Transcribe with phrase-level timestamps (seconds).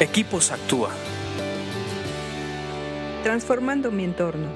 [0.00, 0.90] Equipos Actúa.
[3.22, 4.48] Transformando mi entorno.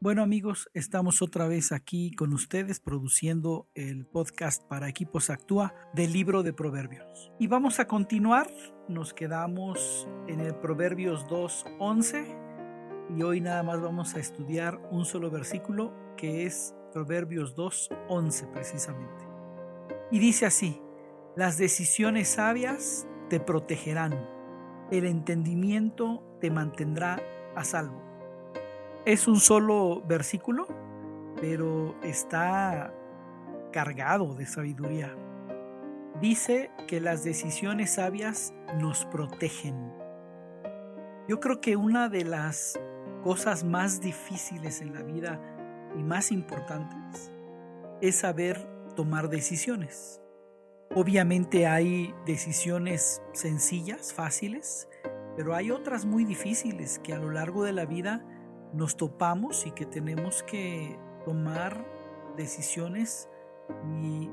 [0.00, 6.12] Bueno amigos, estamos otra vez aquí con ustedes produciendo el podcast para Equipos Actúa del
[6.12, 7.30] libro de Proverbios.
[7.38, 8.50] Y vamos a continuar,
[8.88, 15.30] nos quedamos en el Proverbios 2.11 y hoy nada más vamos a estudiar un solo
[15.30, 19.24] versículo que es Proverbios 2.11 precisamente.
[20.10, 20.82] Y dice así,
[21.36, 24.12] las decisiones sabias te protegerán,
[24.90, 27.18] el entendimiento te mantendrá
[27.56, 27.98] a salvo.
[29.06, 30.66] Es un solo versículo,
[31.40, 32.92] pero está
[33.72, 35.16] cargado de sabiduría.
[36.20, 39.94] Dice que las decisiones sabias nos protegen.
[41.26, 42.78] Yo creo que una de las
[43.24, 45.40] cosas más difíciles en la vida
[45.98, 47.32] y más importantes
[48.02, 48.58] es saber
[48.94, 50.21] tomar decisiones.
[50.94, 54.90] Obviamente hay decisiones sencillas, fáciles,
[55.36, 58.22] pero hay otras muy difíciles que a lo largo de la vida
[58.74, 61.86] nos topamos y que tenemos que tomar
[62.36, 63.30] decisiones
[64.02, 64.30] y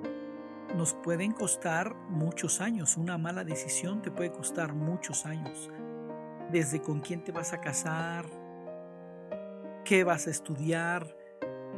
[0.76, 2.98] nos pueden costar muchos años.
[2.98, 5.72] Una mala decisión te puede costar muchos años.
[6.52, 8.26] Desde con quién te vas a casar,
[9.86, 11.16] qué vas a estudiar,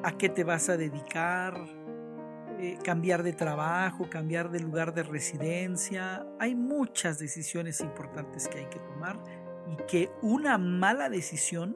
[0.03, 1.53] a qué te vas a dedicar,
[2.62, 6.28] eh, cambiar de trabajo, cambiar de lugar de residencia.
[6.40, 9.20] Hay muchas decisiones importantes que hay que tomar
[9.72, 11.76] y que una mala decisión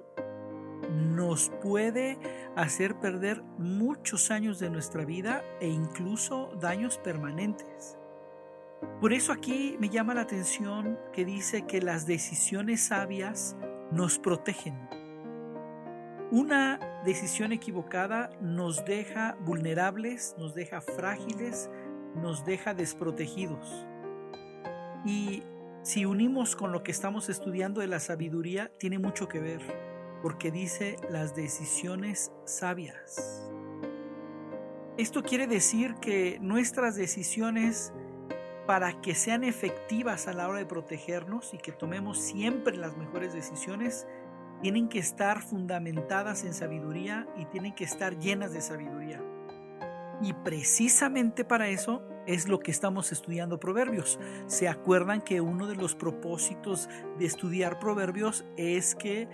[0.91, 2.19] nos puede
[2.55, 7.97] hacer perder muchos años de nuestra vida e incluso daños permanentes.
[9.01, 13.57] Por eso aquí me llama la atención que dice que las decisiones sabias
[13.91, 14.87] nos protegen.
[16.31, 21.69] Una decisión equivocada nos deja vulnerables, nos deja frágiles,
[22.15, 23.85] nos deja desprotegidos.
[25.05, 25.43] Y
[25.83, 29.61] si unimos con lo que estamos estudiando de la sabiduría, tiene mucho que ver,
[30.23, 33.51] porque dice las decisiones sabias.
[34.97, 37.93] Esto quiere decir que nuestras decisiones,
[38.65, 43.31] para que sean efectivas a la hora de protegernos y que tomemos siempre las mejores
[43.31, 44.07] decisiones,
[44.65, 49.21] tienen que estar fundamentadas en sabiduría y tienen que estar llenas de sabiduría.
[50.23, 54.19] Y precisamente para eso es lo que estamos estudiando Proverbios.
[54.47, 56.89] ¿Se acuerdan que uno de los propósitos
[57.19, 59.29] de estudiar Proverbios es que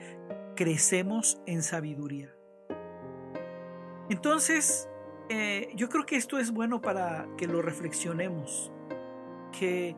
[0.58, 2.36] crecemos en sabiduría?
[4.10, 4.90] Entonces,
[5.30, 8.70] eh, yo creo que esto es bueno para que lo reflexionemos,
[9.58, 9.96] que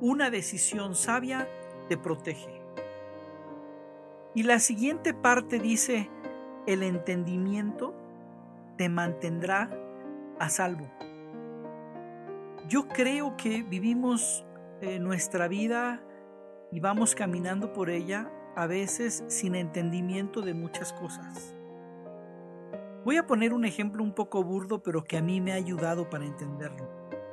[0.00, 1.48] una decisión sabia
[1.88, 2.63] te protege.
[4.34, 6.10] Y la siguiente parte dice,
[6.66, 7.94] el entendimiento
[8.76, 9.70] te mantendrá
[10.40, 10.90] a salvo.
[12.68, 14.44] Yo creo que vivimos
[14.80, 16.02] eh, nuestra vida
[16.72, 21.54] y vamos caminando por ella a veces sin entendimiento de muchas cosas.
[23.04, 26.08] Voy a poner un ejemplo un poco burdo, pero que a mí me ha ayudado
[26.08, 26.88] para entenderlo.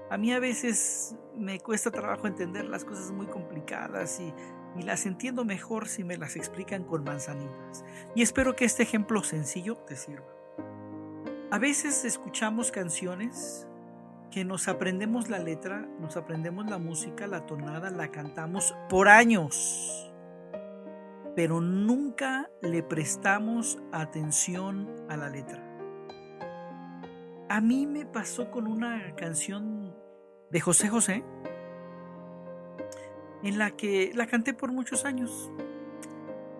[0.10, 4.34] A mí a veces me cuesta trabajo entender las cosas muy complicadas y
[4.78, 7.84] y las entiendo mejor si me las explican con manzanitas.
[8.16, 10.28] Y espero que este ejemplo sencillo te sirva.
[11.52, 13.68] A veces escuchamos canciones
[14.32, 20.14] que nos aprendemos la letra, nos aprendemos la música, la tonada, la cantamos por años,
[21.36, 25.62] pero nunca le prestamos atención a la letra.
[27.50, 29.94] A mí me pasó con una canción
[30.50, 31.26] de José José,
[33.44, 35.52] en la que la canté por muchos años.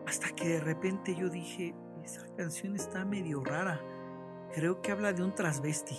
[0.08, 3.80] Hasta que de repente yo dije, esa canción está medio rara.
[4.54, 5.98] Creo que habla de un transvesti.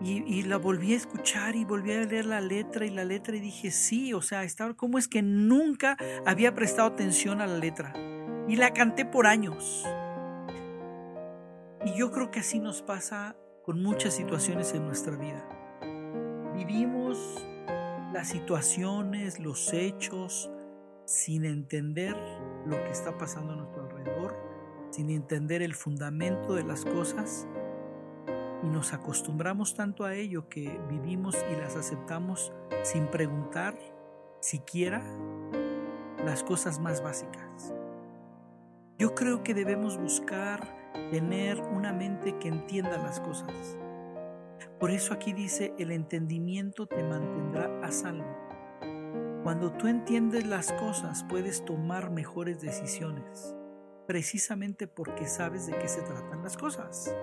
[0.00, 3.40] Y, la volví a escuchar y volví a leer la letra y la letra y
[3.40, 4.44] dije, sí, o sea,
[4.76, 5.96] ¿cómo es que nunca
[6.26, 7.92] había prestado atención a la letra?
[8.48, 9.84] Y la canté por años.
[11.84, 15.48] Y yo creo que así nos pasa con muchas situaciones en nuestra vida.
[16.54, 17.46] Vivimos
[18.12, 20.50] las situaciones, los hechos,
[21.04, 22.16] sin entender
[22.66, 24.36] lo que está pasando a nuestro alrededor,
[24.90, 27.46] sin entender el fundamento de las cosas,
[28.62, 32.52] y nos acostumbramos tanto a ello que vivimos y las aceptamos
[32.82, 33.78] sin preguntar
[34.40, 35.02] siquiera
[36.24, 37.72] las cosas más básicas.
[38.98, 40.76] Yo creo que debemos buscar
[41.10, 43.78] tener una mente que entienda las cosas
[44.78, 48.36] por eso aquí dice, el entendimiento te mantendrá a salvo.
[49.42, 53.56] Cuando tú entiendes las cosas puedes tomar mejores decisiones,
[54.06, 57.14] precisamente porque sabes de qué se tratan las cosas.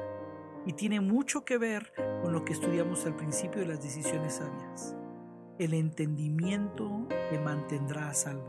[0.65, 4.95] Y tiene mucho que ver con lo que estudiamos al principio de las decisiones sabias.
[5.57, 8.47] el entendimiento te mantendrá a salvo.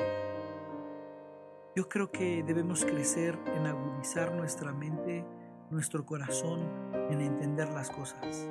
[1.77, 5.25] Yo creo que debemos crecer en agudizar nuestra mente,
[5.71, 6.69] nuestro corazón,
[7.11, 8.49] en entender las cosas.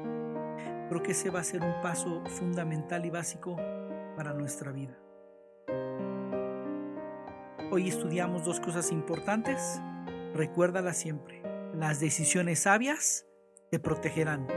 [0.89, 3.55] Creo que ese va a ser un paso fundamental y básico
[4.15, 4.97] para nuestra vida.
[7.71, 9.81] Hoy estudiamos dos cosas importantes.
[10.33, 11.41] Recuérdalas siempre.
[11.73, 13.25] Las decisiones sabias
[13.71, 14.47] te protegerán.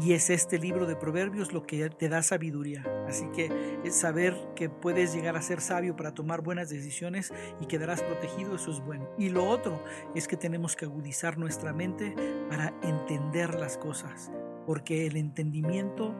[0.00, 2.84] Y es este libro de Proverbios lo que te da sabiduría.
[3.06, 7.66] Así que es saber que puedes llegar a ser sabio para tomar buenas decisiones y
[7.66, 9.08] quedarás protegido, eso es bueno.
[9.18, 9.82] Y lo otro
[10.14, 12.14] es que tenemos que agudizar nuestra mente
[12.48, 14.32] para entender las cosas,
[14.66, 16.14] porque el entendimiento